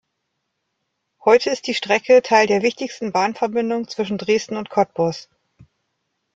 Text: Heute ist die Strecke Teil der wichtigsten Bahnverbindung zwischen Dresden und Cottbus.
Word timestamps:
Heute 1.25 1.51
ist 1.51 1.67
die 1.67 1.75
Strecke 1.75 2.23
Teil 2.23 2.47
der 2.47 2.63
wichtigsten 2.63 3.11
Bahnverbindung 3.11 3.87
zwischen 3.87 4.17
Dresden 4.17 4.57
und 4.57 4.67
Cottbus. 4.71 5.29